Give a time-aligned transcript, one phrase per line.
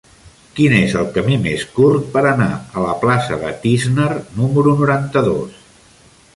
[0.59, 5.65] Quin és el camí més curt per anar a la plaça de Tísner número noranta-dos?